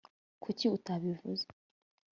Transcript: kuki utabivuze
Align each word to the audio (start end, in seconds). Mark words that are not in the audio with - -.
kuki 0.43 0.65
utabivuze 0.75 1.45